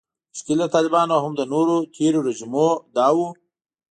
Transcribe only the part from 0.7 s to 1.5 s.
طالبانو او هم د